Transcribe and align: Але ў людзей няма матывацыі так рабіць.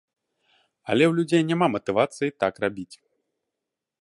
Але 0.93 1.03
ў 1.07 1.13
людзей 1.19 1.43
няма 1.51 1.67
матывацыі 1.75 2.35
так 2.45 2.53
рабіць. 2.65 2.91